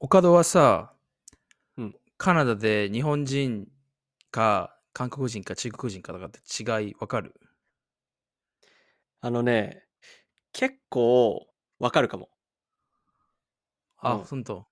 [0.00, 0.92] 岡戸はさ、
[1.76, 3.66] うんカナダで日本人
[4.30, 7.34] か韓国人か中国人かとかって違いわかる？
[9.20, 9.82] あのね、
[10.52, 11.46] 結構
[11.80, 12.28] わかるかも。
[13.98, 14.66] あ、うんほんと？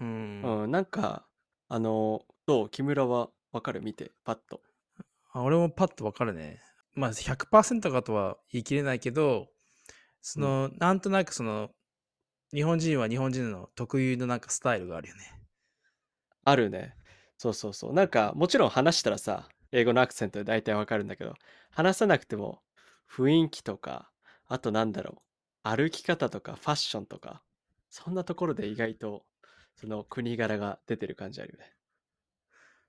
[0.00, 0.42] うん。
[0.42, 1.26] うん、なんか、
[1.68, 2.68] あの、どう？
[2.68, 3.80] 木村はわかる？
[3.80, 4.60] 見て、パッと。
[5.32, 6.60] あ俺もパッとわかるね。
[6.94, 9.48] まあ100%かとは言い切れないけど、
[10.20, 11.70] その、なんとなくその、
[12.52, 15.22] 日本人は日本人の特有のなんかスタイルがあるよね。
[16.44, 16.94] あるね。
[17.38, 17.92] そうそうそう。
[17.92, 21.34] なんか、もちろん話したらさ、英語のアクセントで大体わかるんだけど、
[21.70, 22.62] 話さなくても
[23.10, 24.10] 雰囲気とか、
[24.46, 27.42] あとなんだろう、歩き方とかファッションとか、
[27.90, 29.26] そんなところで意外と、
[29.74, 31.72] その国柄が出てる感じあるよね。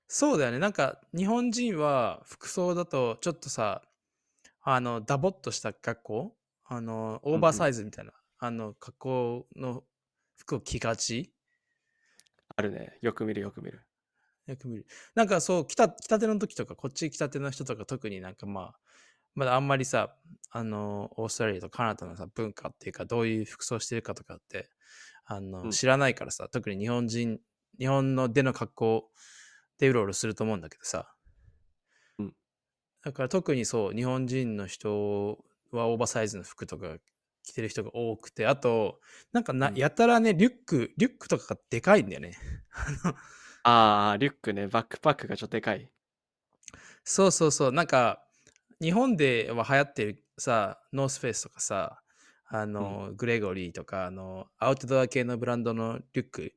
[0.08, 0.60] そうだよね。
[0.60, 3.82] なんか日本人は服装だとちょっとさ、
[4.62, 9.84] あの、ダボっとした格好、あの、オーバーサイズみたいな、あの、格好の
[10.36, 11.34] 服を着がち？
[12.56, 12.98] あるね。
[13.02, 13.86] よく見るよく見る。
[14.46, 14.86] よく見る。
[15.16, 18.80] なんかそう、来た、来たての時とか、こっち来たての人とか特になんかまあ、
[19.36, 20.16] まだあんまりさ、
[20.52, 24.70] あの、オーストラリアとカナダのさ、文化っていうか、どういう服装してるかとかって、
[25.26, 27.40] あの、うん知らないからさ、特に日本人、
[27.80, 29.12] 日本の出の格好
[29.78, 31.14] でうろうろすると思うんだけどさ。
[32.18, 32.34] うん
[33.04, 35.38] だから特にそう、日本人の人
[35.72, 36.98] はオーバーサイズの服とか
[37.48, 39.00] 着てる人が多くて、あと、
[39.34, 42.34] なんかな、うんやたらね、リュック、リュックとかがでかいんだよね。
[42.72, 43.16] あの
[43.64, 45.92] ああ、リュックね、バックパックがちょっとでかい。
[47.04, 47.72] そうそうそう。
[47.72, 48.24] なんか、
[48.82, 52.02] 日本では流行ってるさ、ノースフェイスとかさ、
[52.46, 56.54] あの、グレゴリーとか、あの、アウトドア系のブランドのリュック、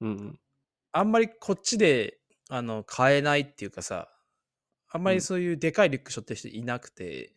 [0.00, 0.40] うんうん。
[0.92, 4.08] あんまりこっちで、あの、買えないっていうかさ、
[4.88, 7.34] あんまうんりそういうでかいリュック背負ってる人いなくて、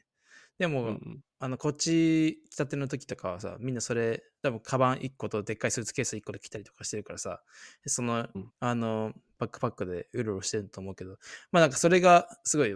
[0.59, 7.41] でも、うんうんあの、こっち来たての時とかはさ、みんなそれ、多分カバン1個とでっかいスーツケース1個で来たりとかしてるからさ、
[7.85, 11.17] その、うんあの、バックパックでうろうろしてると思うけど、
[11.51, 12.75] まあなんかそれがすごい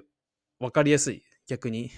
[0.59, 1.91] わかりやすい、逆に。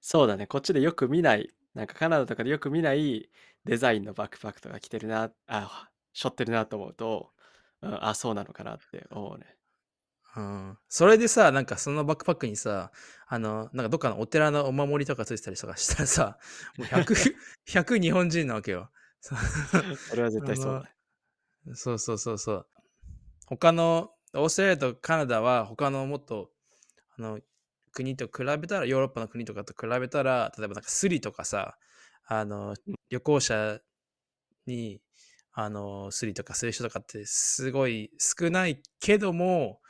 [0.00, 0.46] そうだね。
[0.46, 3.30] こっちでよく見ない、なんかカナダとかでよく見ない
[3.64, 7.32] デザインのバックパックとか着てるな、あ、背負ってるなと思うと、
[7.82, 9.56] うん、あ、そうなのかなって思うね。
[10.34, 12.90] うん、それでさ、なんかそのバックパックにさ、
[13.26, 16.38] あの、なんかどっかのお寺のお守りとかついてたりとかしたらさ、
[16.78, 17.14] もう100、
[17.66, 18.90] 100日本人なわけよ。
[19.20, 19.34] そ
[20.16, 20.88] れは絶対そう。
[21.74, 22.66] そうそうそうそう。
[23.46, 26.50] 他の、オーストラリアとカナダは他のもっと、
[27.18, 27.40] あの、
[27.92, 31.76] 国と比べたら、ヨーロッパの国とかと比べたら、例えばなんかスリとかさ、
[32.26, 32.74] あの、
[33.10, 33.80] 旅行者
[34.66, 35.02] に、
[35.52, 39.81] あの、スリとかする人とかってすごい少ないけども、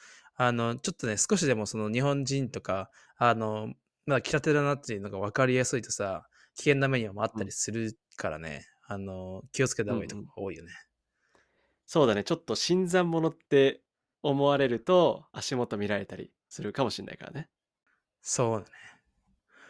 [0.45, 3.69] あの、ちょっとね、少しでもその日本人とか、あの、
[4.07, 6.27] まだ来たてだなっていうのが分かりやすいとさ、
[6.57, 10.73] 危険な目にはもあったりするからね、あの、気をつけた方がいいとこが多いよね。
[11.87, 12.25] そうだね。
[12.25, 13.83] ちょっと新参者って
[14.23, 17.49] 思われると足元見られたりするかもしれないからね。
[18.21, 18.67] そうだね。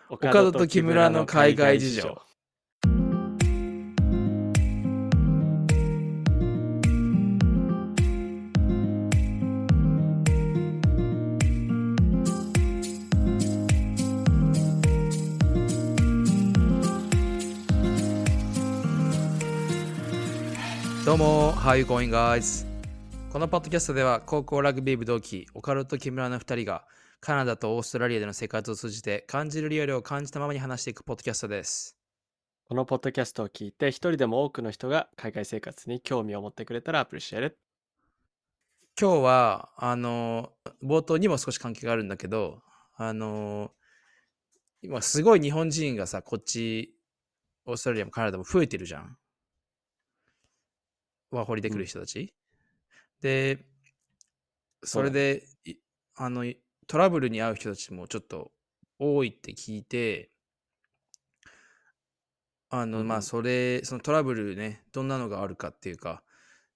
[0.09, 2.23] 岡田と木村の海外事情。
[21.05, 22.65] どうも、How you going guys?
[23.33, 26.85] このポッドキャストでは高校ラグビー部同期、オカルと木村の2人が
[27.19, 31.97] カナダとオーストラリアでの生活を通じて感じるリアルを感じたままに話していくポッドキャストです。
[32.69, 37.59] このポッドキャストを聞いて一人でも多くの人が海外生活に興味を持ってくれたらアプリシェル。
[38.97, 40.53] 今日は、あの、
[40.85, 42.63] 冒頭にも少し関係があるんだけど、
[42.95, 43.73] あの、
[44.83, 46.95] 今すごい日本人がさ、こっち、
[47.67, 49.17] オーストラリアもカナダも増えてるじゃん。
[51.33, 52.35] ワーホリで来る人たち。
[53.21, 53.65] で、
[54.85, 55.75] それで、い
[56.15, 56.45] あの、
[56.87, 58.53] トラブルに遭う人たちもちょっと
[58.99, 60.31] 多いって聞いて、
[62.71, 66.23] あの、まあ、それ、そのトラブルね、どんなのがあるかっていうか、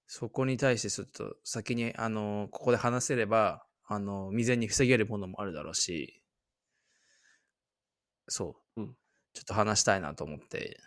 [0.07, 6.21] そこに対してちょっと先に、あの、ここで話せれば、あの、未然に防げるものもあるだろうし、
[8.27, 8.81] そう。
[8.81, 8.97] うん
[9.33, 10.79] ちょっと話したいなと思って。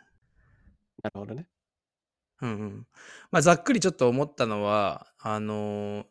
[1.05, 1.46] なるほどね。
[2.42, 2.87] うんうん。
[3.31, 6.06] まあ、ざっくりちょっと思ったのは、あのー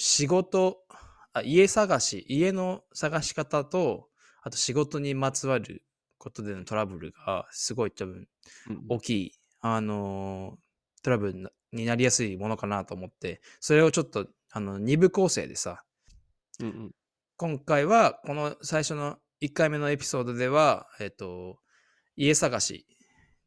[0.00, 0.84] 仕事
[1.32, 4.08] あ、家探し、家の探し方と、
[4.42, 5.84] あと仕事にまつわる
[6.18, 8.28] ことでのトラブルがすごい多分
[8.70, 15.84] うん大きい、あのートラブルなになりやすいものかなと思って、それをちょっと、あの、二部構成でさ、
[16.60, 16.90] うんうん
[17.40, 21.60] 今回はこの最初の1回目のエピソードでは、えっ、と、
[22.16, 22.84] 家探し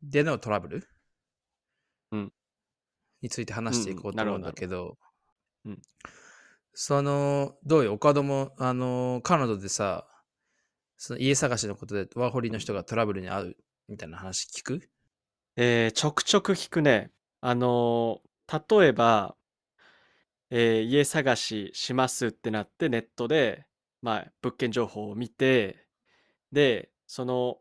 [0.01, 0.87] でのトラブル、
[2.11, 2.33] うん。
[3.21, 4.97] について話していこうと思うんだけど、
[5.65, 5.81] うんうん。
[6.73, 10.07] その、どうよ、岡戸も、あの、カナダでさ、
[10.97, 14.89] その家探しのことでワーホリの人がトラブルに遭うみたいな話聞く？
[15.55, 17.11] えーちょくちょく聞くね。
[17.41, 19.35] あのー例えば、
[20.49, 23.65] えー家探ししますってなってネットで、
[24.01, 25.87] まあ、物件情報を見て、
[26.51, 27.57] で、その、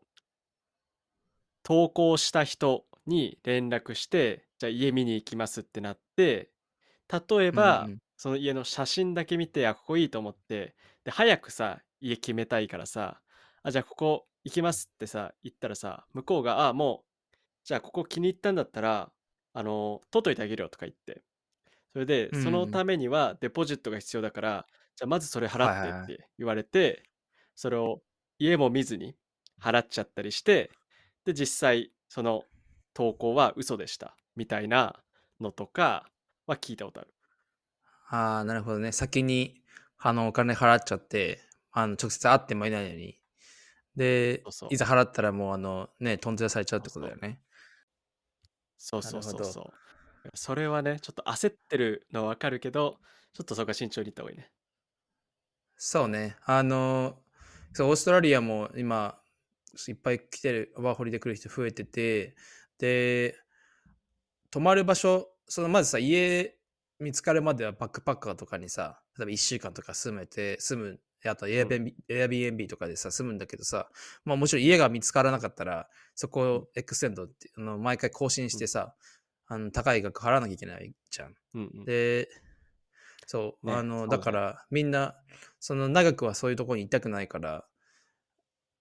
[1.63, 6.51] 投稿した人に連絡して、じゃあ家見に行きますってなって、
[7.11, 7.99] 例えば、うんうん。
[8.17, 13.21] その家の写真だけ見て、あ、ここいいと思って、で、早くさ、家決めたいからさ、
[13.63, 17.11] あ、じゃあここ行きますってさ、言ったらさ、向こうが、あ、もう、
[17.65, 19.13] じゃあここ気に入ったんだったら、
[19.53, 21.23] あの、取っといてあげるよとか言って。
[21.93, 26.11] それで、うんそのためにはデポジットが必要だから、じゃあまずそれ払はいはいはい。
[26.11, 27.09] ってって言われて、
[27.55, 28.03] それを
[28.39, 29.15] 家も見ずに
[29.61, 30.71] 払っちゃったりして、
[31.25, 32.45] で、実際、その
[32.93, 35.03] 投稿は嘘でしたみたいな
[35.39, 36.09] のとか
[36.47, 37.13] は聞いたことある。
[38.09, 38.91] ああ、なるほどね。
[38.91, 39.63] 先に、
[39.97, 41.39] あの、お金払っちゃって、
[41.71, 43.17] あの、直接会ってもいないのに。
[43.95, 47.41] でそうそう、いざ払ったらもう、あの、ね、トンズラされちゃうってことだよね。
[48.77, 49.73] そうそうそうそう。
[50.33, 52.97] それはね、ちょっと焦ってるのはわかるけど、
[53.33, 54.51] ちょっとそこは慎重にいった方がいいね。
[55.77, 56.35] そうね。
[56.45, 57.17] あの、
[57.73, 59.19] そう、オーストラリアも今、
[59.87, 62.35] いっぱい来てる、ワーホリで来る人増えてて、
[62.81, 63.35] で、
[64.49, 66.57] 泊まる場所、そのまずさ、家
[66.99, 70.99] 見つかるまではバックパッカーとかにさ、例えば1週間とか住めて、住む、
[71.29, 73.87] あと Airbnb,、Airbnb とかでさ、住むんだけどさ、
[74.25, 78.95] まあもちろん家が見つからなかったら、そこをエクセンドって、あの毎回更新してさ、
[79.45, 81.35] あの高い額払わなきゃいけないじゃん。
[81.53, 81.85] うんうん。
[81.85, 82.29] で、
[83.27, 85.15] そう、ねあの、だから、みんな、
[85.59, 87.63] その長くはそういうところにいたくないから、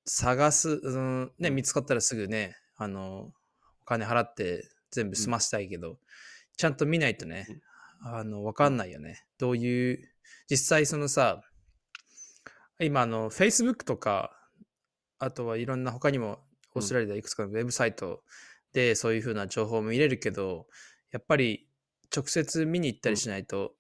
[0.07, 1.57] 探す、うん、ね、うん。
[1.57, 3.33] 見つかったらすぐね、あの、お
[3.91, 5.99] 金払って全部済ませたいけど、
[6.57, 7.47] ちゃんと見ないとね、
[8.05, 9.25] あの、わかんないよね。
[9.39, 10.09] どういう、
[10.49, 11.43] 実際そのさ、
[12.81, 14.31] 今、あの、Facebook とか、
[15.19, 16.39] あとはいろんな他にも、
[16.75, 18.23] オーストラリアでいくつかのウェブサイト
[18.73, 20.69] でそういうふうな情報を見れるけど、
[21.11, 21.69] やっぱり
[22.15, 23.75] 直接見に行ったりしないと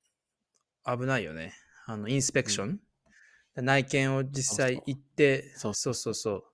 [0.84, 1.54] 危ないよね。
[1.86, 2.80] あの、インスペクション。
[3.54, 6.44] 内見を実際行って、そうそうそうそう。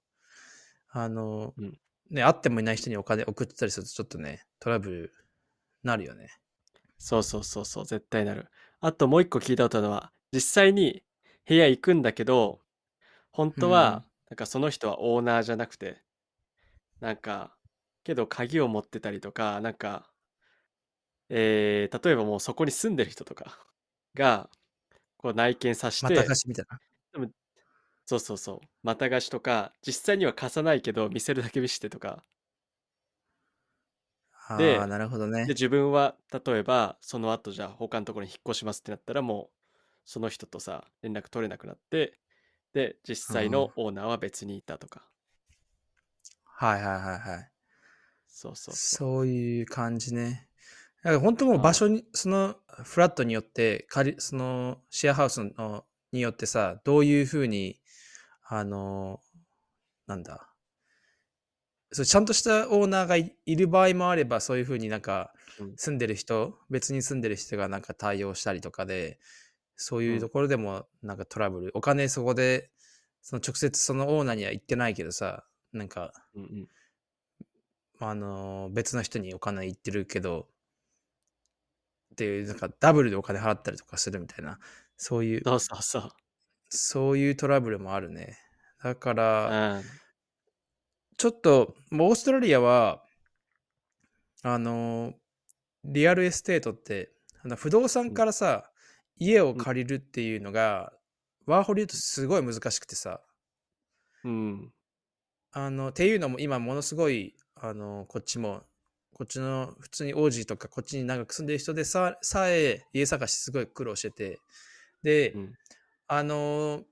[0.91, 1.79] あの、うん
[2.11, 5.13] ね、会ってもいない人にお金送ってたりするとちょっとね、トラブル
[5.83, 6.31] なるよね。
[6.99, 8.49] そうそうそうそう、絶対なる。
[8.81, 11.03] あともう一個聞いたことは、実際に
[11.47, 12.61] 部屋行くんだけど、
[13.31, 16.03] 本当は、なんかその人はオーナーじゃなくて、
[17.01, 17.57] なんか、
[18.05, 20.11] けど鍵を持ってたりとか、なんか、
[21.29, 23.59] えー、例えばもうそこに住んでる人とか
[24.15, 24.49] が、
[25.17, 26.79] こう内見させて、また貸しみたいな。
[28.07, 32.23] そうそうそう、また貸しとか、実際には貸さないけど、見せるだけ見せてとか、
[34.49, 35.55] あであ、なるほどねで、。
[35.55, 39.57] 自分は、例えば、その後じゃあ他のところに引っ越しますってなったら、もう、
[40.05, 42.19] その人とさ、連絡取れなくなって、
[42.75, 45.09] で、実際のオーナーは別にいたとか。
[46.45, 47.51] はいはいはいはい。
[48.29, 49.01] そうそうそう。
[49.01, 50.49] そういう感じね。
[51.03, 57.81] だから本当もう場所に、そのフラットによって、借りそのシェアハウスのによってさ、どういうふうに、
[58.49, 59.23] あの、
[60.07, 60.55] なんだ、
[61.93, 69.19] そうちゃんとしたオーナーがいいる場合もあれば、そういうふうになんかうん住んでる人、別に住んでる人がなんか対応したりとかで、
[69.77, 72.71] そういううんところでもなんかトラブル、お金そこで、
[73.23, 76.69] その直接そのオーナーには行ってないけどさ、なんかうんうん。
[77.99, 80.49] あの別の人にお金行ってるけど、
[82.13, 84.59] っていう、なんかダブルでお金払ったりとかするみたいな、
[84.97, 86.11] そういう、そうそうそう。
[86.69, 88.39] そういうトラブルもあるね。
[88.83, 89.83] だから、うん。
[91.19, 93.03] ちょっと、もうオーストラリアは、
[94.43, 95.15] あの
[95.85, 97.11] リアルエステートって、
[97.43, 98.71] あの不動産からさ、
[99.19, 100.93] 家を借りるっていうのが、
[101.47, 103.21] ワーホリだとすごい難しくてさ、
[104.25, 104.73] うん。
[105.53, 108.63] あの、っていうのも今ものすごい、あの、こっちも、
[109.15, 114.39] こっちの普通にオージーとかこっちに長く住んでる人でさえさ家探しすごい苦労してて、
[115.03, 115.55] で、うん
[116.09, 116.83] あの、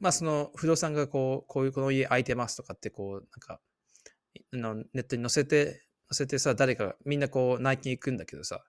[0.00, 3.60] まあその不動産がこう、こういうこの家空いてますとかってこう、なんか、
[4.52, 8.64] あのネットに載せて、載せてさ、誰かがみんなこう内見行くんだけどさ、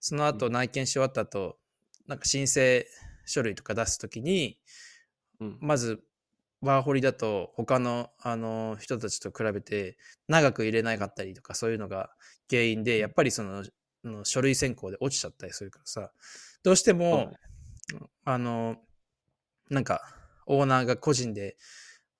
[0.00, 1.58] その後う内見し終わった後、
[2.06, 2.86] なんか申請
[3.26, 4.58] 書類とか出すときに、
[5.40, 5.58] うん。
[5.60, 6.02] まず、
[6.60, 9.96] ワーホリだと他のあの人たちと比べて
[10.26, 12.10] 長く入れなかったりとかそういうのが
[12.50, 13.64] 原因で、やっぱりその
[14.24, 16.10] 書類選考で落ちちゃったりするからさ、
[16.64, 17.36] どうしてそうだもね、
[18.24, 18.76] あの、
[19.70, 20.02] なんか、
[20.46, 21.56] オーナーが個人で、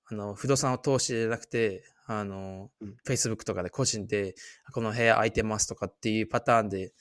[0.05, 4.35] あの、不動産を通してじゃなくて、あの、うん Facebook とかで個人で、
[4.73, 6.93] この部屋空いてますとかっていうパターンで、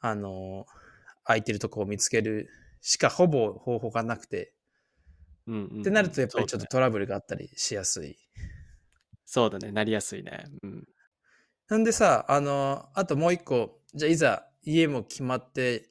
[0.00, 0.66] あの、
[1.24, 2.48] 空いてるとこを見つける
[2.80, 4.52] しかほぼ方法がなくて、
[5.46, 8.16] うんうんうんってなるとやっぱりちょっとトラブルがあったりしやすい。
[9.24, 10.46] そうだね、なりやすいね。
[10.62, 10.84] うん。
[11.68, 15.88] なんでさ、あの、あともう一個、じゃあいざ家も決まって、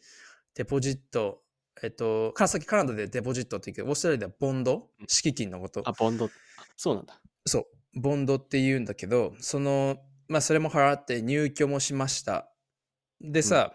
[0.55, 1.41] デポジット、
[1.83, 5.81] えっと、かさっきカナダでデポジットって言うけど、オーストラリアではボンドうん敷金のこと。
[5.85, 6.25] あ、ボンド。
[6.25, 6.29] あ
[6.75, 7.19] そうなんだ。
[7.45, 12.51] そう、ボンドって言うんだけど、その、まあ、それも払って入居もしました。
[13.21, 13.73] でさ、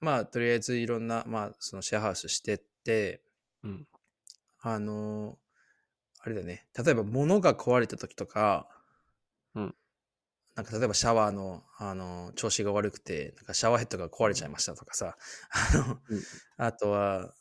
[0.00, 3.22] まあ、とりあえずいろんな、まあ、そのシェアハウスしてって、
[3.62, 3.86] うん。
[4.64, 5.38] あの
[6.20, 8.68] あれだよね、例えば物が壊れた時とか、
[9.54, 9.74] うん
[10.54, 15.16] なんか例えばシャワーの、あの調子が悪くて、なんかシャワーヘッドが壊れちゃいましたとかさ、
[15.74, 16.22] あのうん
[16.58, 17.32] あとは、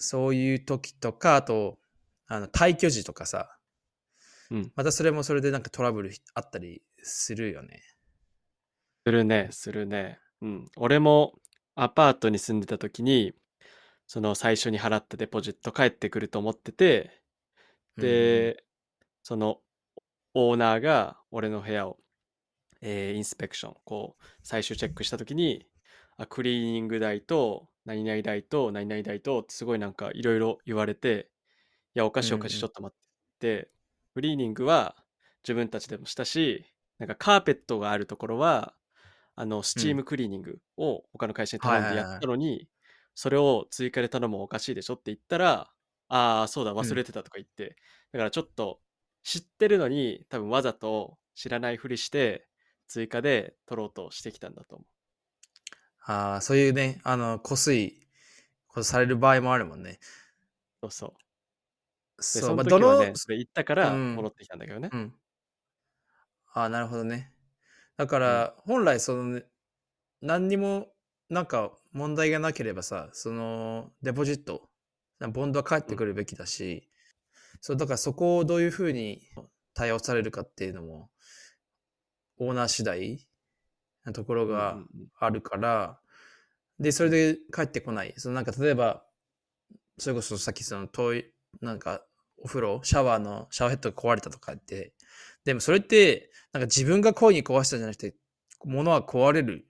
[0.00, 1.78] そういう時とか、あと、
[2.26, 3.56] あの退去時とかさ、
[4.50, 7.82] うんまたそれもそれでなんかトラブルあったりするよね。
[9.06, 10.18] するね、するね。
[10.42, 10.70] うん。
[10.76, 11.34] 俺も
[11.76, 13.32] アパートに住んでた時に、
[14.06, 17.22] その最初に払ったデポジット返ってくると思ってて、
[17.96, 18.64] で、
[19.22, 19.60] その
[20.34, 21.98] オーナーが俺の部屋を、
[22.80, 25.66] えーインスペクション、こう、最終チェックした時に、
[26.16, 31.30] あクリーニング代と、何々代と、何々代と、すごいなんかいろいろ言われて、
[31.94, 32.60] いや、おかしいおかしい、うん。
[32.60, 33.00] うんちょっと待って。
[33.40, 33.70] で、
[34.14, 34.96] クリーニングは
[35.44, 36.66] 自分たちでもしたし、
[36.98, 38.76] なんかカーペットがあるところは、
[39.36, 42.68] あの、スチームクリーニングを他の会社に頼んでやったのに、
[43.14, 45.72] それを追加で頼むのおかしいでしょって言ったら、
[46.08, 47.76] ああ、そうだ、忘れてたとか言って、
[48.12, 48.80] だからちょっと
[49.22, 52.48] 知ってるのに、多分わざと知らないふりして、
[52.88, 54.84] 追加で取ろうとしてきたんだと思
[56.02, 58.00] ああ、そういうね、あの、こすい
[58.68, 59.98] ことされる場合もあるもんね。
[60.82, 60.86] う。
[60.86, 61.12] そうそう。
[62.18, 64.96] で、そ、そうのまあ、どの、ね、それ言ったからうん戻ってきたんだけどねう。
[64.96, 65.14] ん。
[66.52, 67.32] ああ、なるほどね。
[67.96, 69.44] だから、本来、その、ね、
[70.20, 70.88] 何にも、
[71.28, 74.68] なんか問題がなければさ、その、デポジット、
[75.32, 76.88] ボンドは返ってくるべきだし、
[77.60, 79.22] そう、だからそこをどういうふうに
[79.74, 81.10] 対応されるかっていうのも、
[82.38, 83.28] オーナー次第
[84.04, 84.88] なところがうん
[85.18, 85.98] あるから、
[86.78, 88.14] で、それで帰ってこない。
[88.16, 89.04] そのなんか例えば、
[89.98, 92.02] それこそさっきその遠い、なんか
[92.38, 94.94] お風呂、シャワーのシャワーヘッドが壊れたとかって、
[95.44, 98.14] でもそれって、なんか自分が故意に壊したんじゃなくて、
[98.64, 99.66] 物は壊れる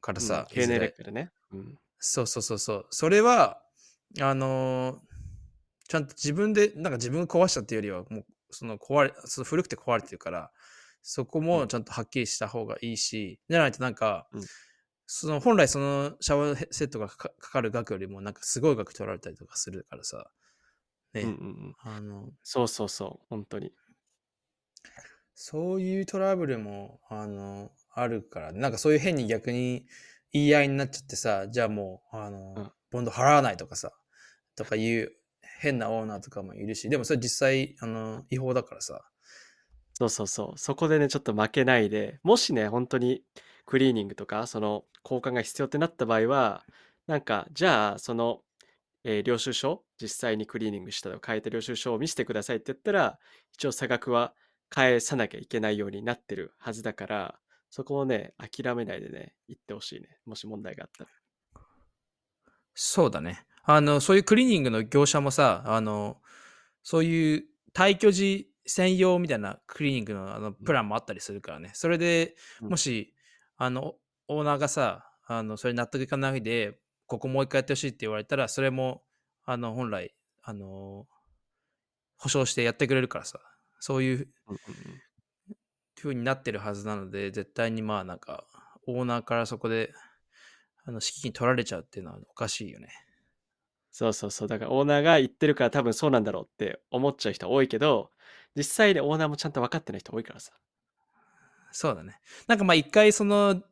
[0.00, 0.80] からさ、経年
[1.12, 1.30] ね。
[1.52, 1.78] うん。
[1.98, 2.86] そうそうそうそう。
[2.90, 3.62] それは、
[4.20, 5.10] あのー
[5.90, 10.52] ちゃんと自分で、なんか自分が壊したっていうよりは、もう、その壊れ、その古くて壊れてるから、
[11.02, 14.42] そこもちゃんとはっきりした方がいいし、じゃないとなんか、うん
[15.12, 20.30] その本来そのシャワーセットがかかる額よりもなんかすごい額取られたりとかするからさ、
[21.14, 21.36] ね、うんうんう
[21.70, 21.74] ん。
[21.80, 23.26] あの、そうそうそう。
[23.28, 23.72] 本当に。
[25.34, 29.86] そういうトラブルも、あの、あるから、なんかそういう変に逆に
[30.32, 33.92] 言い合いになっちゃってさ、じゃあもう、あの、うんボンド払わないとかさ、
[34.56, 35.12] とかいう
[35.60, 39.09] 変なオーナーとかもいるし、でもそれ実際、あの、違法だからさ。
[40.00, 40.58] そうそうそう。
[40.58, 43.22] そこでね、ちょっと負けないで、もしね、本当に
[43.66, 46.64] クリーニングとか、その交換が必要ってなった場合は、
[47.06, 48.40] なんか、じゃあ、その、
[49.04, 53.18] えー領収書、実際にクリーニングしたと変えた領収書を見せてくださいって言ったら、
[53.52, 54.32] 一応差額は
[54.70, 57.38] 返さなきゃいけないようになってるはずだから、
[57.68, 60.08] そこをね、諦めないでね、言ってほしいね。
[60.24, 61.10] もし問題があったら。
[62.74, 63.44] そうだね。
[63.64, 66.22] あの、そういうクリーニングの業者もさ、あの、
[66.82, 71.72] そういう退去時専用みたいなクリーニングのあのプランもあったりするからね。
[71.74, 73.14] それでうんもし、
[73.56, 73.94] あの、
[74.28, 79.02] オーナーがさ、あの、それ納得いかないで、ここもう一回やってほしいって言われたら、それも、
[79.44, 81.08] あの、本来、あの、
[82.16, 83.40] 保証してやってくれるからさ、
[83.80, 88.46] そういううんうになってるはずなので、絶対にまあなんか、
[88.86, 89.92] オーナーからそこで、
[90.84, 92.88] あの、敷金取られちゃうっていうのはおかしいよね。
[93.90, 94.48] そうそうそう。
[94.48, 98.12] だからオーナーが言ってるから多分そうなんだろうって思っちゃう人多いけど、
[98.56, 100.52] 実際ね、オーナーもちゃんと分かってない人多いからさ。
[101.72, 102.20] そうだね。
[102.46, 103.62] なんかまあ一回その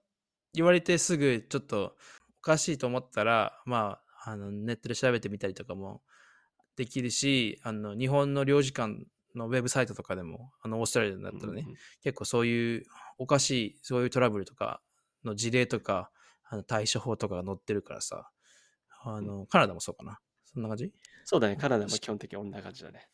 [0.55, 1.97] 言われてすぐちょっと
[2.39, 6.03] おかしいと思ったら、まあ、あのネットで調べてみたりとかも
[6.77, 9.05] できるし、あの日本の領事館
[9.35, 12.85] のウェブサイトとかでも、あのオーストラリアだったらね、うんうん結構そういう
[13.19, 14.81] おかしい、そういうトラブルとか
[15.25, 16.11] の事例とか、
[16.49, 18.31] あの対処法とかが載ってるからさ、
[19.03, 20.19] あの、カナダもそうかな。
[20.45, 20.93] そんな感じ？
[21.25, 21.57] そうだね。
[21.57, 23.09] カナダも基本的にこんな感じだね。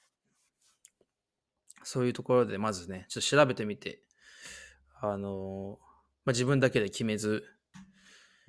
[1.85, 4.01] そういうところでまずね、ちょっと調べてみて、
[5.01, 5.79] あの
[6.25, 7.45] まあ、自分だけで決めず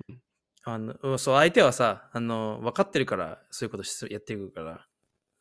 [0.08, 0.20] うん、
[0.64, 4.86] あの、うんそう、相手はさ、あの、分かってるから、そういうことしやっていくから、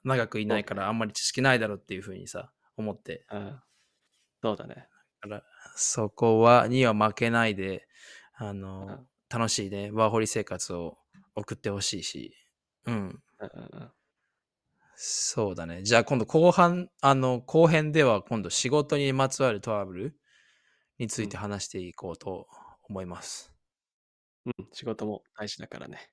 [0.03, 3.59] 長くいないから、あんまり知識ないだろうっていうふうにさ、思って、うん。
[4.41, 4.87] そうだね。
[5.21, 5.43] だから
[5.75, 7.87] そこは、には負けないで、
[8.35, 10.97] あの、楽しいね、ワーホリ生活を
[11.35, 12.35] 送ってほしいし。
[12.85, 12.95] うん。
[12.95, 13.91] うんうんうん
[14.95, 15.83] そうだね。
[15.83, 20.15] じゃあ今度後半、あの、後編では今度仕事にまつわるトラブル
[20.99, 22.47] について話していこうと
[22.89, 23.51] 思います。
[24.45, 26.09] うん、仕事も大事だからね。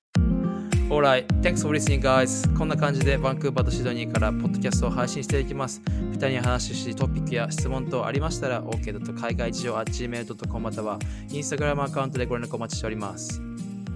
[0.89, 2.47] Alright, thanks for listening guys.
[2.59, 5.81] こんな感じでバンクーバーとシドニーからポッドキャストを配信していきます。
[6.11, 9.19] 二人に話ししトピックや質問等ありましたら OK.
[9.19, 10.99] 海外事情 gmail.com または
[11.31, 13.41] Instagram アカウントでご連絡お待ちしております。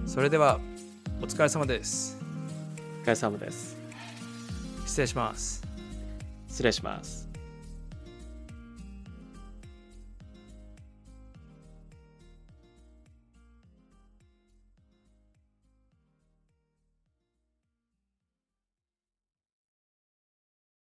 [0.07, 0.59] それでは
[1.21, 2.17] お疲れ様です。
[3.01, 3.76] お疲れ様です。
[4.87, 5.61] 失礼します。
[6.47, 7.26] 失礼します。